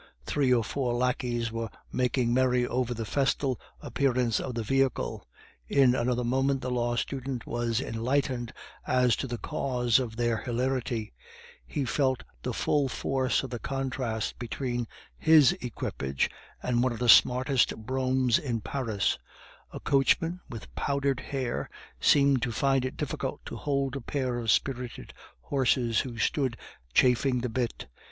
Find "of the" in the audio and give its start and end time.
4.39-4.63, 13.43-13.59, 16.93-17.07